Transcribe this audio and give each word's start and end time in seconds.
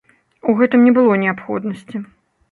У 0.53 0.53
гэтым 0.61 0.85
не 0.87 0.93
было 0.97 1.17
неабходнасці. 1.23 2.01